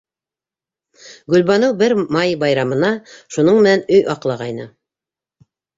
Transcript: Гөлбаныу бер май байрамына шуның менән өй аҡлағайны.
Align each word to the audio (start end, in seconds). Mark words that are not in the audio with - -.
Гөлбаныу 1.33 1.75
бер 1.83 1.95
май 2.17 2.35
байрамына 2.47 2.91
шуның 3.37 3.61
менән 3.63 3.89
өй 3.99 4.05
аҡлағайны. 4.17 4.71